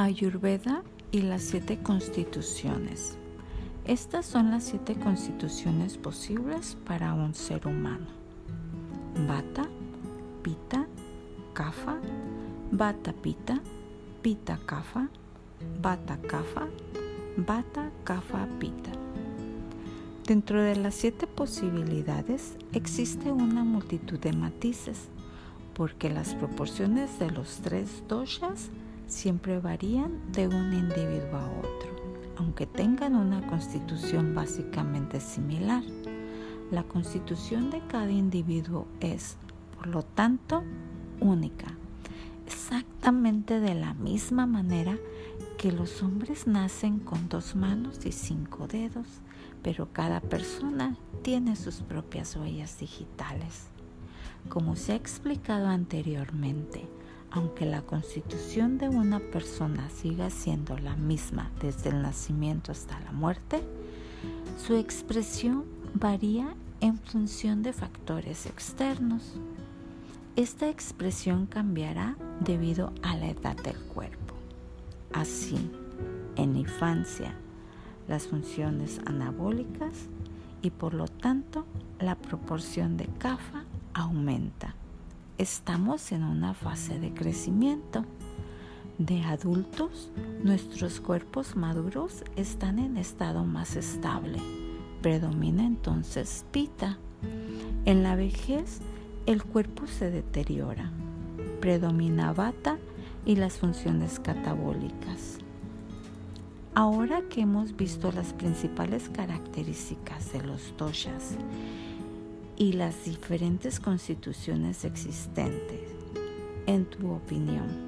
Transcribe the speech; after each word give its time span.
Ayurveda 0.00 0.84
y 1.10 1.22
las 1.22 1.42
siete 1.42 1.82
constituciones. 1.82 3.18
Estas 3.84 4.26
son 4.26 4.52
las 4.52 4.62
siete 4.62 4.94
constituciones 4.94 5.98
posibles 5.98 6.76
para 6.86 7.14
un 7.14 7.34
ser 7.34 7.66
humano. 7.66 8.06
Bata, 9.26 9.68
Pita, 10.44 10.86
Kafa, 11.52 11.98
Bata 12.70 13.12
Pita, 13.12 13.60
Pita 14.22 14.60
Kafa, 14.66 15.08
Bata 15.82 16.16
Kafa, 16.28 16.68
Bata 17.36 17.90
Kafa 18.04 18.46
Pita. 18.60 18.92
Dentro 20.28 20.62
de 20.62 20.76
las 20.76 20.94
siete 20.94 21.26
posibilidades 21.26 22.56
existe 22.72 23.32
una 23.32 23.64
multitud 23.64 24.20
de 24.20 24.32
matices, 24.32 25.08
porque 25.74 26.08
las 26.08 26.36
proporciones 26.36 27.18
de 27.18 27.32
los 27.32 27.56
tres 27.56 28.04
doshas 28.06 28.70
siempre 29.08 29.58
varían 29.58 30.30
de 30.32 30.46
un 30.46 30.72
individuo 30.72 31.38
a 31.38 31.50
otro, 31.58 32.34
aunque 32.36 32.66
tengan 32.66 33.16
una 33.16 33.44
constitución 33.48 34.34
básicamente 34.34 35.18
similar. 35.18 35.82
La 36.70 36.84
constitución 36.84 37.70
de 37.70 37.80
cada 37.88 38.10
individuo 38.10 38.86
es, 39.00 39.38
por 39.76 39.86
lo 39.88 40.02
tanto, 40.02 40.62
única, 41.20 41.66
exactamente 42.46 43.58
de 43.60 43.74
la 43.74 43.94
misma 43.94 44.46
manera 44.46 44.98
que 45.56 45.72
los 45.72 46.02
hombres 46.02 46.46
nacen 46.46 47.00
con 47.00 47.28
dos 47.28 47.56
manos 47.56 48.04
y 48.04 48.12
cinco 48.12 48.68
dedos, 48.68 49.06
pero 49.62 49.92
cada 49.92 50.20
persona 50.20 50.96
tiene 51.22 51.56
sus 51.56 51.76
propias 51.76 52.36
huellas 52.36 52.78
digitales. 52.78 53.68
Como 54.48 54.76
se 54.76 54.92
ha 54.92 54.96
explicado 54.96 55.66
anteriormente, 55.66 56.88
aunque 57.30 57.66
la 57.66 57.82
constitución 57.82 58.78
de 58.78 58.88
una 58.88 59.20
persona 59.20 59.90
siga 59.90 60.30
siendo 60.30 60.78
la 60.78 60.96
misma 60.96 61.50
desde 61.60 61.90
el 61.90 62.02
nacimiento 62.02 62.72
hasta 62.72 62.98
la 63.00 63.12
muerte, 63.12 63.62
su 64.56 64.74
expresión 64.76 65.64
varía 65.94 66.54
en 66.80 66.98
función 66.98 67.62
de 67.62 67.72
factores 67.72 68.46
externos. 68.46 69.34
Esta 70.36 70.68
expresión 70.68 71.46
cambiará 71.46 72.16
debido 72.40 72.92
a 73.02 73.16
la 73.16 73.28
edad 73.28 73.56
del 73.56 73.76
cuerpo. 73.76 74.34
Así, 75.12 75.70
en 76.36 76.56
infancia, 76.56 77.34
las 78.06 78.26
funciones 78.26 79.00
anabólicas 79.06 79.92
y 80.62 80.70
por 80.70 80.94
lo 80.94 81.08
tanto 81.08 81.66
la 81.98 82.14
proporción 82.14 82.96
de 82.96 83.06
CAFA 83.18 83.64
aumenta 83.94 84.74
estamos 85.38 86.10
en 86.10 86.24
una 86.24 86.52
fase 86.52 86.98
de 86.98 87.14
crecimiento. 87.14 88.04
De 88.98 89.22
adultos, 89.22 90.10
nuestros 90.42 91.00
cuerpos 91.00 91.54
maduros 91.54 92.24
están 92.34 92.80
en 92.80 92.96
estado 92.96 93.44
más 93.44 93.76
estable. 93.76 94.40
Predomina 95.00 95.64
entonces 95.64 96.44
pita. 96.50 96.98
En 97.84 98.02
la 98.02 98.16
vejez, 98.16 98.80
el 99.26 99.44
cuerpo 99.44 99.86
se 99.86 100.10
deteriora. 100.10 100.90
Predomina 101.60 102.32
bata 102.32 102.76
y 103.24 103.36
las 103.36 103.58
funciones 103.58 104.18
catabólicas. 104.18 105.38
Ahora 106.74 107.22
que 107.30 107.42
hemos 107.42 107.76
visto 107.76 108.10
las 108.10 108.32
principales 108.32 109.08
características 109.08 110.32
de 110.32 110.42
los 110.42 110.74
doshas 110.76 111.36
y 112.58 112.72
las 112.72 113.04
diferentes 113.04 113.78
constituciones 113.78 114.84
existentes. 114.84 115.80
En 116.66 116.84
tu 116.86 117.12
opinión, 117.12 117.86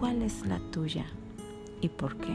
¿cuál 0.00 0.22
es 0.22 0.46
la 0.46 0.58
tuya 0.70 1.04
y 1.82 1.88
por 1.88 2.16
qué? 2.16 2.34